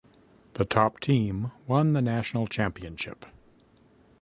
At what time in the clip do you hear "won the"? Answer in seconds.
1.67-2.01